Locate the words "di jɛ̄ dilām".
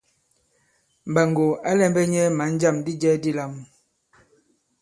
2.85-3.53